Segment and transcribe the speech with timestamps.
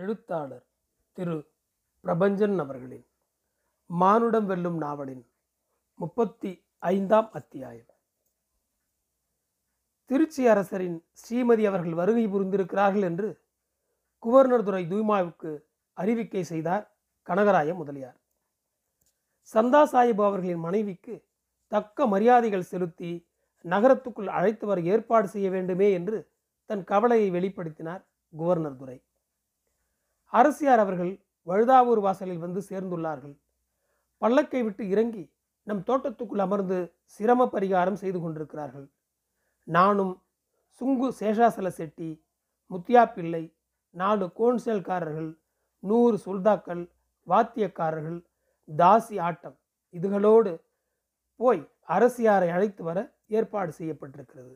[0.00, 0.64] எழுத்தாளர்
[1.12, 1.36] திரு.
[2.04, 3.04] பிரபஞ்சன் அவர்களின்
[3.86, 5.22] மானுடம் வெல்லும் நாவலின்
[5.94, 7.92] முப்பத்தி ஐந்தாம் அத்தியாயம்.
[10.10, 13.28] திருச்சி அரசரின் ஸ்ரீமதி அவர்கள் வருகை புரிந்திருக்கிறார்கள் என்று
[14.22, 15.52] குவர்னர் துறை தூய்மாவுக்கு
[15.96, 16.84] அறிவிக்கை செய்தார்
[17.26, 18.18] கனகராய முதலியார்.
[19.54, 21.24] சந்தா சாஹிப் அவர்களின் மனைவிக்கு
[21.72, 23.28] தக்க மரியாதைகள் செலுத்தி
[23.64, 26.18] நகரத்துக்குள் அழைத்து வர ஏற்பாடு செய்ய வேண்டுமே என்று
[26.70, 28.02] தன் கவலையை வெளிப்படுத்தினார்
[28.32, 28.98] குவர்னர் துரை.
[30.38, 31.12] அரசியார் அவர்கள்
[31.46, 33.34] வழுதாவூர் வாசலில் வந்து சேர்ந்துள்ளார்கள்.
[34.22, 35.24] பல்லக்கை விட்டு இறங்கி
[35.66, 38.86] நம் தோட்டத்துக்குள் அமர்ந்து சிரம பரிகாரம் செய்து கொண்டிருக்கிறார்கள்.
[39.68, 40.14] நானும்
[40.80, 42.10] சுங்கு சேஷாசல செட்டி
[42.70, 43.44] முத்தியா பிள்ளை
[43.94, 45.30] நாலு கோன்சேல்காரர்கள்
[45.82, 46.82] நூறு சுல்தாக்கள்
[47.28, 48.18] வாத்தியக்காரர்கள்
[48.68, 49.56] தாசி ஆட்டம்
[49.94, 50.52] இதுகளோடு
[51.40, 54.54] போய் அரசியாரை அழைத்து வர ஏற்பாடு செய்யப்பட்டிருக்கிறது.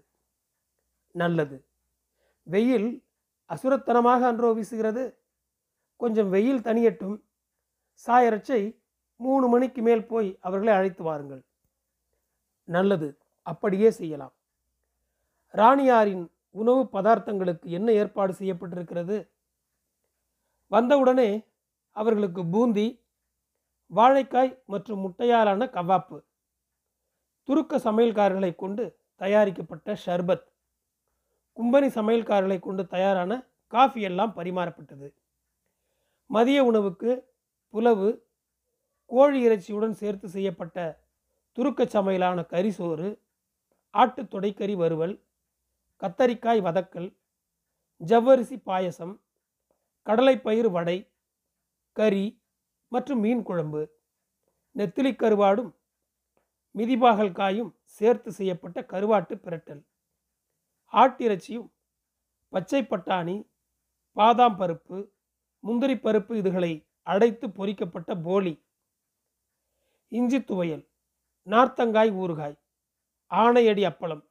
[1.14, 1.56] நல்லது.
[2.46, 2.90] வெயில்
[3.50, 5.04] அசுரத்தனமாக அன்றோ வீசுகிறது.
[6.00, 7.16] கொஞ்சம் வெயில் தனியட்டும்
[8.06, 8.60] சாயரச்சை
[9.16, 11.42] மூணு மணிக்கு மேல் போய் அவர்களை அழைத்து வாருங்கள்.
[12.64, 13.08] நல்லது
[13.42, 14.34] அப்படியே செய்யலாம்.
[15.52, 19.28] ராணியாரின் உணவு பதார்த்தங்களுக்கு என்ன ஏற்பாடு செய்யப்பட்டிருக்கிறது?
[20.66, 21.44] வந்தவுடனே
[21.90, 22.86] அவர்களுக்கு பூந்தி
[23.94, 26.18] வாழைக்காய் மற்றும் முட்டையாலான கவாப்பு.
[27.42, 28.84] துருக்க சமையல்காரர்களை கொண்டு
[29.16, 30.46] தயாரிக்கப்பட்ட ஷர்பத்.
[31.56, 33.32] கும்பனி சமையல்காரர்களை கொண்டு தயாரான
[33.66, 35.08] காஃபி எல்லாம் பரிமாறப்பட்டது.
[36.30, 37.12] மதிய உணவுக்கு
[37.74, 38.08] புலவு
[39.10, 40.76] கோழி இறைச்சியுடன் சேர்த்து செய்யப்பட்ட
[41.58, 43.08] துருக்க சமையலான கரிசோறு
[43.94, 45.14] ஆட்டு தொடைக்கறி வறுவல்
[46.00, 47.08] கத்தரிக்காய் வதக்கல்
[48.00, 49.14] ஜவ்வரிசி பாயசம்
[50.06, 50.98] கடலைப்பயிறு வடை
[51.96, 52.24] கறி
[52.92, 53.82] மற்றும் மீன் குழம்பு
[54.76, 55.72] நெத்திலி கருவாடும்
[56.74, 59.82] மிதிபாகல் காயும் சேர்த்து செய்யப்பட்ட கருவாட்டு பிரட்டல்
[60.92, 61.68] ஆட்டிறைச்சியும்
[62.52, 63.36] பச்சை பட்டாணி
[64.16, 64.98] பாதாம் பருப்பு
[65.60, 66.72] முந்திரி பருப்பு இதுகளை
[67.02, 68.64] அடைத்து பொரிக்கப்பட்ட போலி.
[70.08, 70.88] இஞ்சி துவையல்
[71.46, 72.56] நார்த்தங்காய் ஊறுகாய்
[73.30, 74.22] ஆணையடி அப்பளம்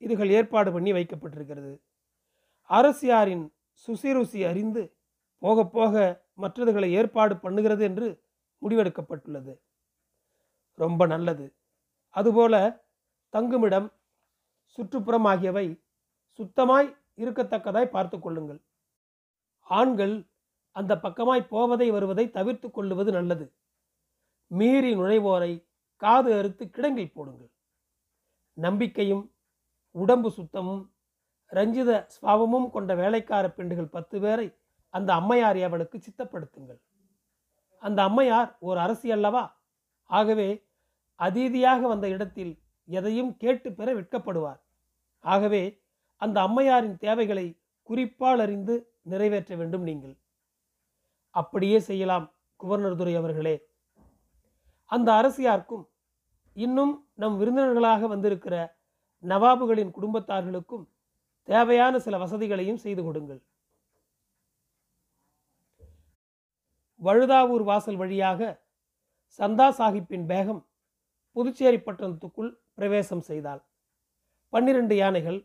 [0.00, 1.72] இதுகள் ஏற்பாடு பண்ணி வைக்கப்பட்டிருக்கிறது.
[2.70, 3.52] அரசியாரின்
[3.86, 4.82] சுசிருசி அறிந்து
[5.38, 8.22] போக போக மற்றதுகளை ஏற்பாடு பண்ணுகிறது என்று
[8.62, 9.54] முடிவெடுக்கப்பட்டுள்ளது.
[10.74, 11.46] ரொம்ப நல்லது.
[12.08, 12.54] அதுபோல
[13.32, 13.88] தங்குமிடம்
[14.64, 15.66] சுற்றுப்புறம் ஆகியவை
[16.38, 18.60] சுத்தமாய் இருக்கத்தக்கதாய் பார்த்து கொள்ளுங்கள்.
[19.60, 20.14] ஆண்கள்
[20.76, 23.46] அந்த பக்கமாய் போவதை வருவதை தவிர்த்து கொள்ளுவது நல்லது.
[24.46, 25.52] மீறி நுழைவோரை
[25.96, 27.52] காது அறுத்து கிடங்கில் போடுங்கள்.
[28.52, 29.24] நம்பிக்கையும்
[29.90, 30.82] உடம்பு சுத்தமும்
[31.52, 34.46] ரஞ்சித ஸ்வாவமும் கொண்ட வேலைக்கார பெண்டுகள் பத்து பேரை
[34.94, 36.80] அந்த அம்மையார் அவளுக்கு சித்தப்படுத்துங்கள்.
[37.82, 39.44] அந்த அம்மையார் ஒரு அரசி அல்லவா?
[40.10, 40.48] ஆகவே
[41.20, 42.52] அதீதியாக வந்த இடத்தில்
[42.88, 44.60] எதையும் கேட்டு பெற விற்கப்படுவார்
[45.24, 45.62] ஆகவே
[46.16, 47.46] அந்த அம்மையாரின் தேவைகளை
[47.82, 50.16] குறிப்பால் அறிந்து நிறைவேற்ற வேண்டும் நீங்கள்.
[51.34, 52.26] அப்படியே செய்யலாம்
[52.60, 53.54] குவர்னர் துரை அவர்களே.
[54.90, 55.84] அந்த அரசியாருக்கும்
[56.56, 58.56] இன்னும் நம் விருந்தினர்களாக வந்திருக்கிற
[59.22, 60.84] நவாபுகளின் குடும்பத்தார்களுக்கும்
[61.48, 63.40] தேவையான சில வசதிகளையும் செய்து கொடுங்கள்.
[67.00, 68.40] வழுதாவூர் வாசல் வழியாக
[69.38, 70.62] சந்தா சாஹிப்பின் பேகம்
[71.36, 73.62] புதுச்சேரி பட்டணத்துக்குள் பிரவேசம் செய்தாள்.
[74.52, 75.38] பன்னிரண்டு யானைகள்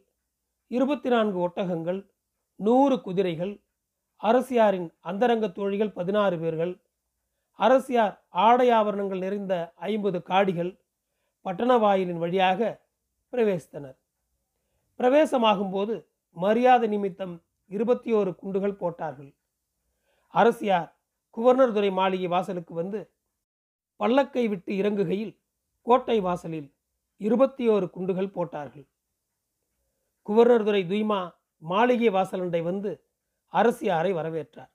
[0.72, 2.00] இருபத்தி நான்கு ஒட்டகங்கள்
[2.60, 3.54] நூறு குதிரைகள்
[4.22, 6.74] அரசியாரின் அந்தரங்க தோழிகள் பதினாறு பேர்கள்
[7.60, 10.72] அரசியார் ஆடை ஆபரணங்கள் நிறைந்த ஐம்பது காடிகள்
[11.46, 12.82] பட்டண வாயிலின் வழியாக
[13.34, 13.98] பிரவேசித்தனர்.
[15.00, 17.36] பிரவேசமாகும்போது மரியாதை நிமித்தம்
[17.68, 19.32] இருபத்தி ஓரு குண்டுகள் போட்டார்கள்.
[20.34, 20.90] அரசியார்
[21.38, 23.12] குவர்னர் துறை மாளிகை வாசலுக்கு வந்து
[24.00, 25.34] பல்லக்கை விட்டு இறங்குகையில்
[25.82, 26.70] கோட்டை வாசலில்
[27.18, 28.88] இருபத்தி ஓரு குண்டுகள் போட்டார்கள்.
[30.28, 31.20] குவர்னர் துறை துய்மா
[31.64, 32.92] மாளிகை வாசலண்டை வந்து
[33.54, 34.72] அரசியாரை வரவேற்றார்?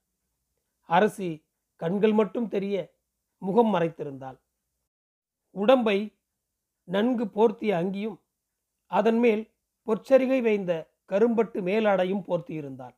[0.80, 1.46] அரசி
[1.76, 2.94] கண்கள் மட்டும் தெரிய
[3.38, 4.38] முகம் மறைத்திருந்தாள்.
[5.50, 6.18] உடம்பை
[6.84, 8.18] நன்கு போர்த்திய அங்கியும்
[8.86, 9.54] அதன் மேல்
[9.86, 12.94] பொற்சரிகை வைந்த கரும்பட்டு மேலாடையும் போர்த்தியிருந்தாள்.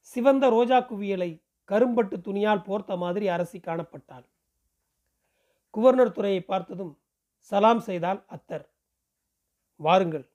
[0.00, 4.26] சிவந்த ரோஜா குவியலை கரும்பட்டு துணியால் போர்த்த மாதிரி அரசி காணப்பட்டாள்.
[5.70, 6.98] குவர்னர் துறையை பார்த்ததும்
[7.38, 8.66] சலாம் செய்தால் அத்தர்.
[9.76, 10.30] வாருங்கள்.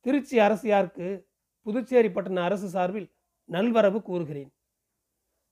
[0.00, 1.26] திருச்சி அரசியாருக்கு
[1.62, 3.12] புதுச்சேரி பட்டண அரசு சார்பில்
[3.50, 4.54] நல்வரவு கூறுகிறேன்.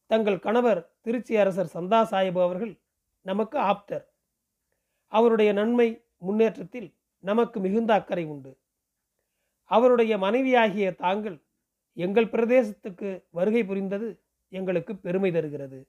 [0.06, 2.80] தங்கள் கணவர் திருச்சி அரசர் சந்தா சாஹிப் அவர்கள்
[3.20, 4.04] நமக்கு ஆப்தர்.
[5.06, 8.58] அவருடைய நன்மை முன்னேற்றத்தில் நமக்கு மிகுந்த அக்கறை உண்டு.
[9.64, 11.42] அவருடைய மனைவியாகிய தாங்கள்
[11.92, 15.88] எங்கள் பிரதேசத்துக்கு வருகை புரிந்தது எங்களுக்கு பெருமை தருகிறது.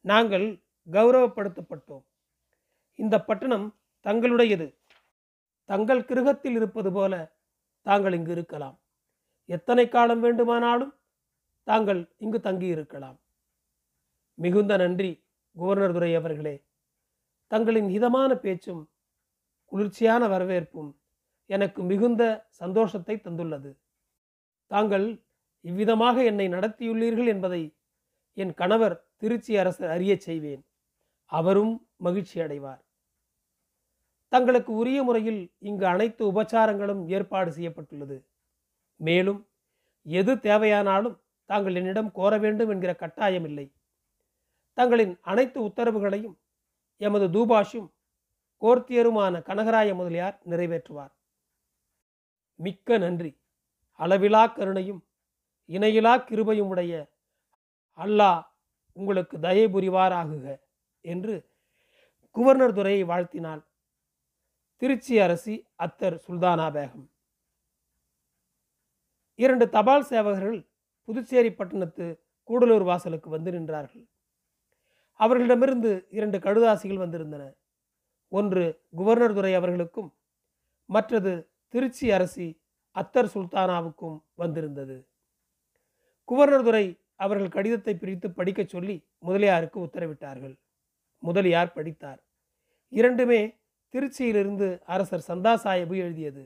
[0.00, 2.04] நாங்கள் கௌரவப்படுத்தப்பட்டோம்.
[2.94, 4.78] இந்த பட்டணம் தங்களுடையது.
[5.64, 7.36] தங்கள் கிருகத்தில் இருப்பது போல
[7.82, 8.80] தாங்கள் இங்கு இருக்கலாம்.
[9.44, 10.99] எத்தனை காலம் வேண்டுமானாலும்
[11.62, 13.18] தாங்கள் இங்கு தங்கியிருக்கலாம்.
[14.34, 15.24] மிகுந்த நன்றி
[15.56, 16.64] குவர்னர் துரை அவர்களே.
[17.46, 18.90] தங்களின் இதமான பேச்சும்
[19.64, 21.00] குளிர்ச்சியான வரவேற்பும்
[21.46, 23.78] எனக்கு மிகுந்த சந்தோஷத்தை தந்துள்ளது.
[24.66, 25.24] தாங்கள்
[25.60, 27.76] இவ்விதமாக என்னை நடத்தியுள்ளீர்கள் என்பதை
[28.32, 30.66] என் கணவர் திருச்சி அரசர் அறியச் செய்வேன்.
[31.24, 32.82] அவரும் மகிழ்ச்சி அடைவார்.
[34.28, 38.26] தங்களுக்கு உரிய முறையில் இங்கு அனைத்து உபச்சாரங்களும் ஏற்பாடு செய்யப்பட்டுள்ளது.
[38.96, 39.48] மேலும்
[40.02, 41.16] எது தேவையானாலும்
[41.50, 43.66] தாங்கள் என்னிடம் கோர வேண்டும் என்கிற கட்டாயம் இல்லை
[44.78, 46.36] தங்களின் அனைத்து உத்தரவுகளையும்
[47.00, 47.88] எமது தூபாஷும்
[48.62, 51.12] கோர்த்தியருமான கனகராய முதலியார் நிறைவேற்றுவார்.
[52.60, 53.32] மிக்க நன்றி.
[54.00, 55.00] அளவிலா கருணையும்
[55.68, 56.94] இணையிலா கிருபையும் உடைய
[57.98, 58.42] அல்லாஹ்
[58.96, 60.46] உங்களுக்கு தயை புரிவாராகுக
[61.04, 61.34] என்று
[62.36, 63.62] குவர்னர் துறையை வாழ்த்தினாள்
[64.82, 65.54] திருச்சி அரசி
[65.84, 67.06] அத்தர் சுல்தானா பேகம்
[69.38, 70.60] இரண்டு தபால் சேவகர்கள்
[71.10, 72.06] புதுச்சேரி பட்டணத்து
[72.48, 74.04] கூடலூர் வாசலுக்கு வந்து நின்றார்கள்.
[75.20, 77.44] அவர்களிடமிருந்து இரண்டு கடுதாசிகள் வந்திருந்தன.
[78.28, 78.64] ஒன்று
[78.96, 80.10] குவர்னர் துறை அவர்களுக்கும்
[80.86, 81.32] மற்றது
[81.68, 82.46] திருச்சி அரசி
[82.94, 84.96] அத்தர் சுல்தானாவுக்கும் வந்திருந்தது.
[86.28, 86.84] குவர்னர் துறை
[87.16, 90.54] அவர்கள் கடிதத்தை பிரித்து படிக்கச் சொல்லி முதலியாருக்கு உத்தரவிட்டார்கள்.
[91.18, 92.20] முதலியார் படித்தார்.
[92.88, 93.40] இரண்டுமே
[93.94, 96.44] திருச்சியிலிருந்து அரசர் சந்தா சாஹிபு எழுதியது.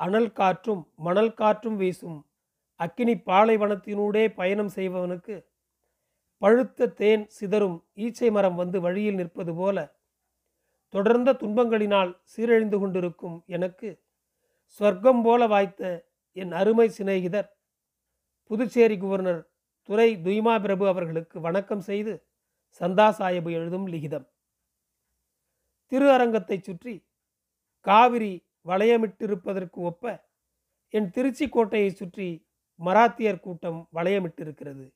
[0.00, 2.20] அனல் காற்றும் மணல் காற்றும் வீசும்
[2.76, 5.46] அக்கினி பாலைவனத்தினூடே பயணம் செய்பவனுக்கு
[6.38, 9.96] பழுத்த தேன் சிதறும் ஈச்சை மரம் வந்து வழியில் நிற்பது போல
[10.88, 14.02] தொடர்ந்த துன்பங்களினால் சீரழிந்து கொண்டிருக்கும் எனக்கு
[14.66, 17.48] சொர்க்கம் போல வாய்த்த என் அருமை சிநேகிதர்
[18.50, 19.42] புதுச்சேரி குவர்னர்
[19.88, 22.26] துரை துய்மா பிரபு அவர்களுக்கு வணக்கம் செய்து
[22.80, 24.26] சந்தா சாஹிபு எழுதும் லிகிதம்.
[25.88, 27.06] திரு அரங்கத்தை சுற்றி
[27.86, 30.30] காவிரி வளையமிட்டிருப்பதற்கு ஒப்ப
[30.94, 32.46] என் திருச்சி கோட்டையை சுற்றி
[32.80, 34.92] மராத்தியர் கூட்டம் வளையமிட்டிருக்கிறது.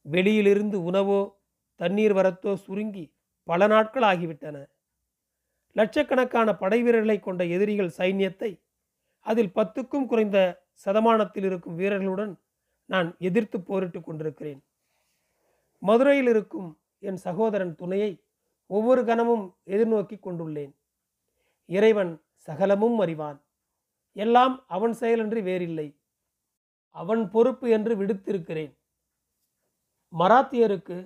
[0.00, 1.38] வெளியிலிருந்து உணவோ
[1.74, 4.66] தண்ணீர் வரத்தோ சுருங்கி பல நாட்கள் ஆகிவிட்டன.
[5.72, 8.60] லட்சக்கணக்கான படை வீரர்களை கொண்ட எதிரிகள் சைன்யத்தை
[9.20, 10.38] அதில் பத்துக்கும் குறைந்த
[10.84, 12.40] சதமானத்தில் இருக்கும் வீரர்களுடன்
[12.86, 14.64] நான் எதிர்த்து போரிட்டு கொண்டிருக்கிறேன்.
[15.78, 18.24] மதுரையில் இருக்கும் என் சகோதரன் துணையை
[18.66, 20.72] ஒவ்வொரு கணமும் எதிர்நோக்கி கொண்டுள்ளேன்.
[21.66, 23.44] இறைவன் சகலமும் அறிவான்.
[24.12, 25.88] எல்லாம் அவன் செயலன்றி வேறில்லை.
[27.00, 28.72] அவன் பொறுப்பு என்று விடுத்திருக்கிறேன்.
[30.12, 30.96] மராத்தியருக்கு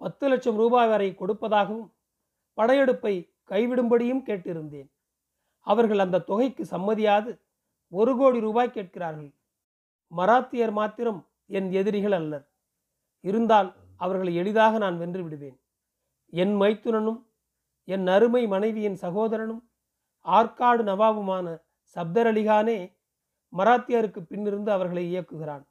[0.00, 1.88] பத்து லட்சம் ரூபாய் வரை கொடுப்பதாகவும்
[2.58, 3.14] படையெடுப்பை
[3.50, 4.88] கைவிடும்படியும் கேட்டிருந்தேன்.
[5.66, 7.32] அவர்கள் அந்த தொகைக்கு சம்மதியாது
[7.92, 9.30] ஒரு கோடி ரூபாய் கேட்கிறார்கள்.
[10.12, 12.44] மராத்தியர் மாத்திரம் என் எதிரிகள் அல்லர்.
[13.24, 15.58] இருந்தால் அவர்களை எளிதாக நான் வென்று விடுவேன்.
[16.32, 17.20] என் மைத்துனனும்
[17.88, 19.62] என் அருமை மனைவியின் சகோதரனும்
[20.26, 21.46] ஆற்காடு நவாபுமான
[21.96, 22.78] சப்தர் அலிகானே
[23.52, 25.64] மராத்தியருக்கு பின்னிருந்து அவர்களை இயக்குகிறான்.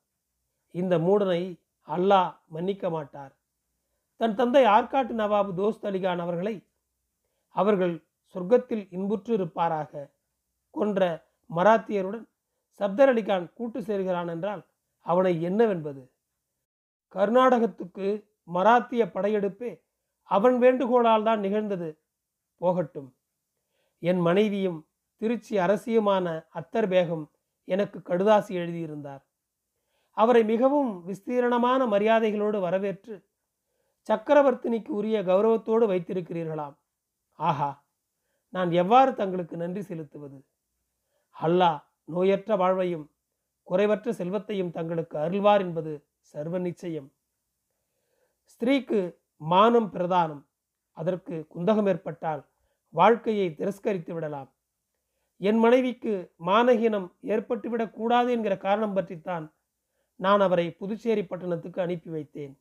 [0.71, 1.41] இந்த மூடனை
[1.87, 3.33] அல்லாஹ் மன்னிக்க மாட்டார்.
[4.15, 6.67] தன் தந்தை ஆற்காட்டு நவாபு தோஸ்த் அலிகான் அவர்களை
[7.49, 10.11] அவர்கள் சொர்க்கத்தில் இன்புற்று இருப்பாராக
[10.69, 11.01] கொன்ற
[11.55, 12.25] மராத்தியருடன்
[12.79, 14.63] சப்தர் அலிகான் கூட்டு சேர்கிறான் என்றால்
[14.99, 16.01] அவனை என்னவென்பது?
[17.15, 18.07] கர்நாடகத்துக்கு
[18.53, 19.71] மராத்திய படையெடுப்பே
[20.23, 21.89] அவன் வேண்டுகோளால் தான் நிகழ்ந்தது
[22.61, 23.15] போகட்டும்.
[23.99, 24.79] என் மனைவியும்
[25.21, 27.25] திருச்சி அரசியுமான அத்தர் பேகம்
[27.67, 29.23] எனக்கு கடுதாசி எழுதியிருந்தார்.
[30.17, 33.15] அவரை மிகவும் விஸ்தீரணமான மரியாதைகளோடு வரவேற்று
[34.09, 36.75] சக்கரவர்த்தினிக்கு உரிய கௌரவத்தோடு வைத்திருக்கிறீர்களாம்.
[37.39, 37.85] ஆஹா
[38.49, 40.37] நான் எவ்வாறு தங்களுக்கு நன்றி செலுத்துவது?
[41.35, 43.05] அல்லாஹ் நோயற்ற வாழ்வையும்
[43.67, 47.09] குறைவற்ற செல்வத்தையும் தங்களுக்கு அருள்வார் என்பது சர்வ நிச்சயம்.
[48.51, 48.99] ஸ்திரீக்கு
[49.37, 50.43] மானம் பிரதானம்
[50.97, 52.41] அதற்கு குந்தகம் ஏற்பட்டால்
[52.89, 54.49] வாழ்க்கையை திரஸ்கரித்து விடலாம்.
[55.41, 56.13] என் மனைவிக்கு
[56.45, 59.45] மானகீனம் ஏற்பட்டுவிடக்கூடாது என்கிற காரணம் பற்றித்தான்
[60.15, 62.53] நான் அவரை புதுச்சேரி பட்டணத்துக்கு அனுப்பி வைத்தேன்.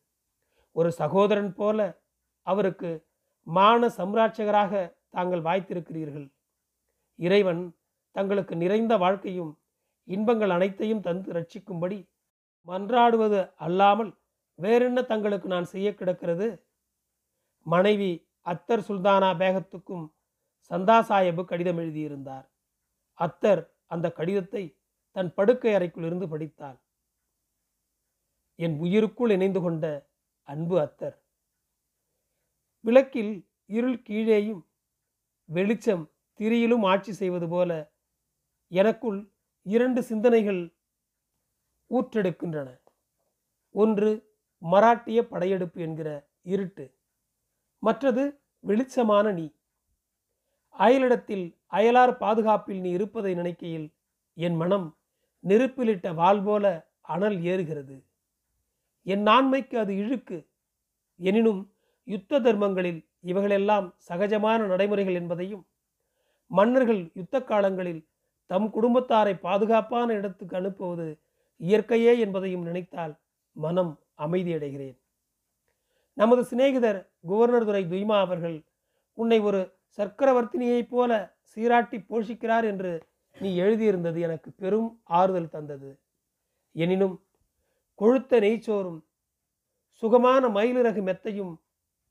[0.72, 1.78] ஒரு சகோதரன் போல
[2.42, 2.90] அவருக்கு
[3.42, 4.72] மான சம்ராட்சகராக
[5.10, 6.26] தாங்கள் வாய்த்திருக்கிறீர்கள்.
[7.18, 7.62] இறைவன்
[8.16, 9.52] தங்களுக்கு நிறைந்த வாழ்க்கையும்
[10.04, 11.98] இன்பங்கள் அனைத்தையும் தந்து ரட்சிக்கும்படி
[12.68, 14.12] மன்றாடுவது அல்லாமல்
[14.54, 16.48] வேறென்ன தங்களுக்கு நான் செய்ய கிடக்கிறது?
[17.66, 18.12] மனைவி
[18.46, 20.04] அத்தர் சுல்தானா பேகத்துக்கும்
[20.70, 22.46] சந்தா சாஹிபு கடிதம் எழுதியிருந்தார்.
[23.18, 24.76] அத்தர் அந்த கடிதத்தை
[25.12, 26.78] தன் படுக்கை அறைக்குள் இருந்து படித்தாள்.
[28.54, 30.10] என் உயிருக்குள் இணைந்து கொண்ட
[30.42, 31.16] அன்பு அத்தர்.
[32.80, 34.66] விளக்கில் இருள் கீழேயும்
[35.44, 37.94] வெளிச்சம் திரியிலும் ஆட்சி செய்வது போல
[38.68, 39.32] எனக்குள்
[39.62, 40.74] இரண்டு சிந்தனைகள்
[41.90, 42.68] ஊற்றெடுக்கின்றன.
[43.70, 44.10] ஒன்று
[44.62, 46.94] மராட்டிய படையெடுப்பு என்கிற இருட்டு
[47.78, 49.46] மற்றது வெளிச்சமான நீ.
[50.70, 53.94] அயலிடத்தில் அயலார் பாதுகாப்பில் நீ இருப்பதை நினைக்கையில்
[54.34, 54.96] என் மனம்
[55.44, 58.04] நெருப்பிலிட்ட வாள் போல அனல் ஏறுகிறது.
[59.02, 60.48] என் ஆண்மைக்கு அது இழுக்கு.
[61.16, 61.72] எனினும்
[62.04, 65.66] யுத்த தர்மங்களில் இவைகளெல்லாம் சகஜமான நடைமுறைகள் என்பதையும்
[66.46, 68.08] மன்னர்கள் யுத்த காலங்களில்
[68.46, 71.18] தம் குடும்பத்தாரை பாதுகாப்பான இடத்துக்கு அனுப்புவது
[71.56, 73.20] இயற்கையே என்பதையும் நினைத்தால்
[73.52, 74.98] மனம் அமைதியடைகிறேன்.
[76.12, 78.64] நமது சிநேகிதர் குவர்னர் துரை துய்மா அவர்கள்
[79.14, 86.00] உன்னை ஒரு சக்கரவர்த்தினியைப் போல சீராட்டி போஷிக்கிறார் என்று நீ எழுதியிருந்தது எனக்கு பெரும் ஆறுதல் தந்தது.
[86.72, 87.26] எனினும்
[87.98, 89.04] கொழுத்த நெய்ச்சோறும்
[89.88, 91.54] சுகமான மயிலிறகு மெத்தையும்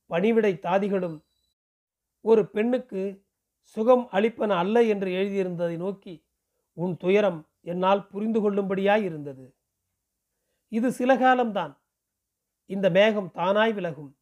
[0.06, 1.24] பணிவிடை தாதிகளும்
[2.22, 3.26] ஒரு பெண்ணுக்கு
[3.60, 6.26] சுகம் அளிப்பன அல்ல என்று எழுதியிருந்ததை நோக்கி
[6.74, 9.56] உன் துயரம் என்னால் புரிந்து கொள்ளும்படியாய் இருந்தது
[10.68, 11.82] இது சில காலம்தான்.
[12.66, 14.18] இந்த மேகம் தானாய் விலகும்.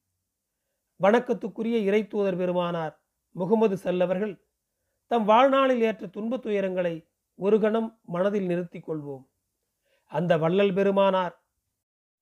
[0.99, 4.42] வணக்கத்துக்குரிய இறைத்தூதர் பெருமானார் முகமது செல்லவர்கள்
[5.13, 9.25] தம் வாழ்நாளில் ஏற்ற துன்பத் துயரங்களை ஒரு கணம் மனதில் நிறுத்தி கொள்வோம்.
[10.05, 11.43] அந்த வள்ளல் பெருமானார்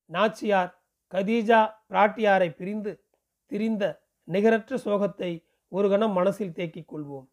[0.05, 3.03] நாச்சியார் கதீஜா பிராட்டியாரை பிரிந்து
[3.45, 7.27] திரிந்த நிகரற்ற சோகத்தை ஒரு கணம் மனசில் தேக்கிக் கொள்வோம்.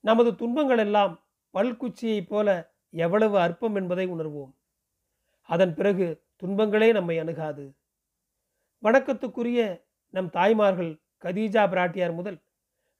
[0.00, 4.52] நமது துன்பங்கள் எல்லாம் பல்குச்சியைப் போல எவ்வளவு அற்பம் என்பதை உணர்வோம்.
[5.42, 7.76] அதன் பிறகு துன்பங்களே நம்மை அணுகாது.
[8.82, 12.42] வணக்கத்துக்குரிய நம் தாய்மார்கள் கதீஜா பிராட்டியார் முதல்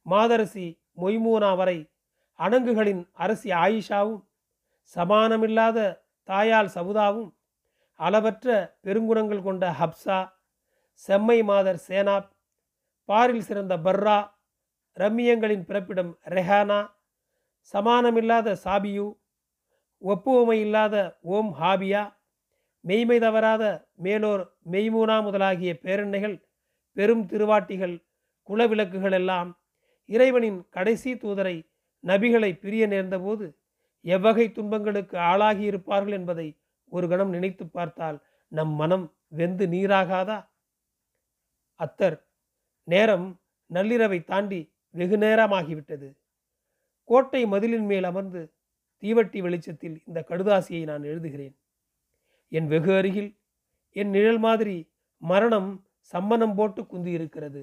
[0.03, 1.79] மாதரசி மொய்மூனா வரை
[2.39, 4.23] அணங்குகளின் அரசி ஆயிஷாவும்
[4.97, 5.79] சமானமில்லாத
[6.29, 7.31] தாயால் சவுதாவும்
[8.01, 8.47] அளவற்ற
[8.85, 10.19] பெருங்குணங்கள் கொண்ட ஹப்சா
[11.03, 12.29] செம்மை மாதர் சேனாப்
[13.09, 14.19] பாரில் சிறந்த பர்ரா
[14.97, 16.81] ரம்மியங்களின் பிறப்பிடம் ரெஹானா
[17.75, 19.07] சமானமில்லாத சாபியு
[20.03, 20.97] ஒப்புவமை இல்லாத
[21.29, 22.03] ஓம் ஹாபியா
[22.85, 23.65] மெய்மை தவறாத
[23.97, 26.37] மேலோர் மெய்மூனா முதலாகிய பேரண்ணைகள்
[26.97, 27.97] பெரும் திருவாட்டிகள்
[28.49, 29.51] குலவிளக்குகள் எல்லாம்
[30.09, 31.57] இறைவனின் கடைசி தூதரை
[32.05, 33.47] நபிகளை பிரிய நேர்ந்தபோது
[34.05, 36.49] எவ்வகை துன்பங்களுக்கு ஆளாகி இருப்பார்கள் என்பதை
[36.93, 40.39] ஒரு கணம் நினைத்து பார்த்தால் நம் மனம் வெந்து நீராகாதா?
[41.81, 42.19] அத்தர்
[42.89, 43.41] நேரம்
[43.75, 44.61] நள்ளிரவை தாண்டி
[44.91, 46.09] வெகு நேரமாகிவிட்டது.
[47.05, 48.43] கோட்டை மதிலின் மேல் அமர்ந்து
[49.03, 51.55] தீவட்டி வெளிச்சத்தில் இந்த கடுதாசியை நான் எழுதுகிறேன்.
[52.49, 53.31] என் வெகு அருகில்
[53.93, 54.77] என் நிழல் மாதிரி
[55.23, 55.71] மரணம்
[56.13, 57.63] சம்மணம் போட்டு குந்தியிருக்கிறது.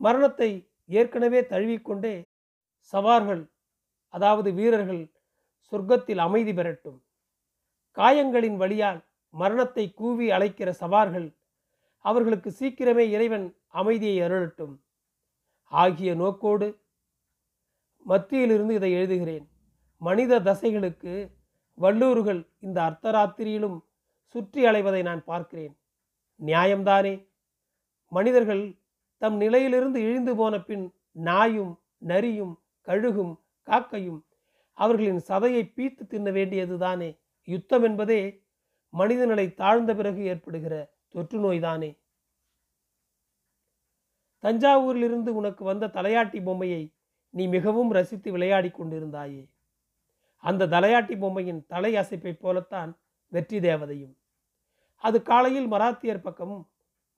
[0.00, 0.50] மரணத்தை
[0.88, 2.14] ஏற்கனவே தழுவிக்கொண்டே
[2.92, 3.42] சவார்கள்
[4.08, 5.02] அதாவது வீரர்கள்
[5.72, 6.98] சொர்க்கத்தில் அமைதி பெறட்டும்.
[7.96, 9.00] காயங்களின் வழியால்
[9.34, 11.28] மரணத்தை கூவி அழைக்கிற சவார்கள்
[12.04, 14.74] அவர்களுக்கு சீக்கிரமே இறைவன் அமைதியை அருளட்டும்.
[15.72, 16.68] ஆகிய நோக்கோடு
[18.06, 19.46] மத்தியிலிருந்து இதை எழுதுகிறேன்.
[19.96, 21.14] மனித தசைகளுக்கு
[21.78, 23.78] வல்லூர்கள் இந்த அர்த்தராத்திரியிலும்
[24.26, 25.74] சுற்றி அலைவதை நான் பார்க்கிறேன்.
[26.40, 27.14] நியாயம்தானே?
[28.08, 28.62] மனிதர்கள்
[29.24, 31.74] தம் நிலையிலிருந்து இழிந்து போன பின் நாயும்
[32.06, 32.54] நரியும்
[32.86, 33.34] கழுகும்
[33.68, 34.20] காக்கையும்
[34.72, 37.10] அவர்களின் சதையை பீத்து தின்ன வேண்டியதுதானே
[37.48, 38.22] யுத்தம் என்பதே
[38.88, 40.74] மனிதநிலை தாழ்ந்த பிறகு ஏற்படுகிற
[41.08, 41.90] தொற்று நோய்தானே
[44.44, 46.82] தஞ்சாவூரிலிருந்து உனக்கு வந்த தலையாட்டி பொம்மையை
[47.30, 49.42] நீ மிகவும் ரசித்து விளையாடி கொண்டிருந்தாயே.
[50.44, 52.90] அந்த தலையாட்டி பொம்மையின் தலை அசைப்பைப் போலத்தான்
[53.32, 54.14] வெற்றி தேவதையும்.
[54.96, 56.64] அது காலையில் மராத்தியர் பக்கமும்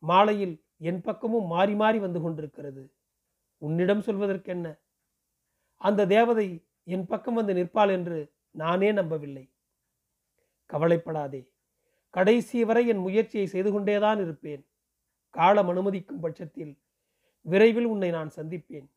[0.03, 2.95] மாலையில் என் பக்கமும் மாறி மாறி வந்து கொண்டிருக்கிறது.
[3.59, 4.79] உன்னிடம் சொல்வதற்கென்ன?
[5.77, 9.53] அந்த தேவதை என் பக்கம் வந்து நிற்பாள் என்று நானே நம்பவில்லை.
[10.67, 11.53] கவலைப்படாதே.
[12.11, 14.67] கடைசி வரை என் முயற்சியை செய்து கொண்டேதான் இருப்பேன்.
[15.31, 16.79] காலம் அனுமதிக்கும் பட்சத்தில்
[17.41, 18.89] விரைவில் உன்னை நான் சந்திப்பேன்.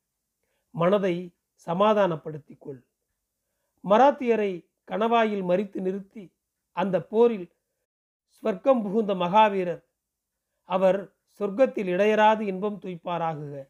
[0.71, 2.87] மனதை சமாதானப்படுத்திக் கொள்
[3.83, 6.33] மராத்தியரை கணவாயில் மறித்து நிறுத்தி
[6.71, 7.51] அந்த போரில்
[8.27, 9.83] ஸ்வர்க்கம் புகுந்த மகாவீரர்
[10.63, 13.69] அவர் சொர்க்கத்தில் இடையராது இன்பம் துய்ப்பாராகுக.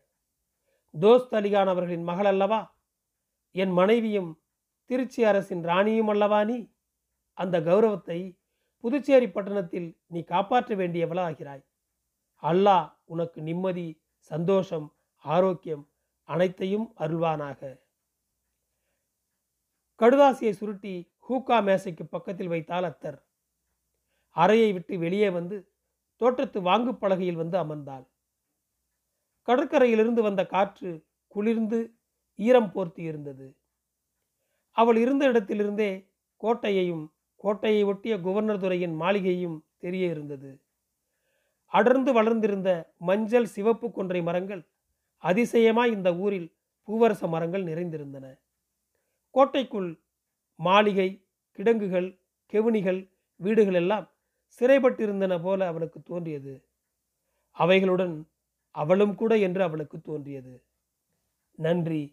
[1.00, 2.78] தோஸ்த் அலிகான் அவர்களின் மகள் அல்லவா
[3.52, 4.44] என் மனைவியும்
[4.86, 6.74] திருச்சி அரசின் ராணியும் அல்லவா நீ?
[7.34, 8.40] அந்த கௌரவத்தை
[8.78, 11.64] புதுச்சேரி பட்டணத்தில் நீ காப்பாற்ற வேண்டியவளாகிறாய்.
[12.44, 15.92] அல்லாஹ் உனக்கு நிம்மதி சந்தோஷம் ஆரோக்கியம்
[16.24, 17.82] அனைத்தையும் அருள்வானாக.
[20.00, 23.20] கடுதாசியை சுருட்டி ஹூக்கா மேசைக்கு பக்கத்தில் வைத்தால் அத்தர்.
[24.30, 25.72] அறையை விட்டு வெளியே வந்து
[26.22, 28.06] தோற்றத்து வாங்கு பலகையில் வந்து அமர்ந்தாள்.
[29.48, 31.96] கடற்கரையிலிருந்து வந்த காற்று குளிர்ந்து
[32.36, 33.56] ஈரம் போர்த்தி இருந்தது.
[34.72, 40.62] அவள் இருந்த இடத்திலிருந்தே கோட்டையையும் கோட்டையை ஒட்டிய குவர்னர் துறையின் மாளிகையும் தெரிய இருந்தது.
[41.66, 44.68] அடர்ந்து வளர்ந்திருந்த மஞ்சள் சிவப்பு கொன்றை மரங்கள்
[45.24, 46.56] அதிசயமாய் இந்த ஊரில்
[46.88, 48.26] பூவரச மரங்கள் நிறைந்திருந்தன.
[49.36, 49.90] கோட்டைக்குள்
[50.56, 51.10] மாளிகை
[51.52, 53.02] கிடங்குகள் கெவுனிகள்
[53.36, 54.08] வீடுகள் எல்லாம்
[54.58, 56.54] சிறைப்பட்டிருந்தன போல அவளுக்கு தோன்றியது.
[57.58, 58.16] அவைகளுடன்
[58.76, 60.54] அவளும் கூட என்று அவளுக்கு தோன்றியது.
[61.60, 62.04] நன்றி.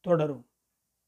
[0.00, 0.44] தொடரும்.